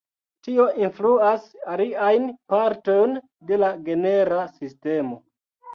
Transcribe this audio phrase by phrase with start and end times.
[0.45, 1.45] Tio influas
[1.75, 3.17] aliajn partojn
[3.53, 5.25] de la genera sistemo.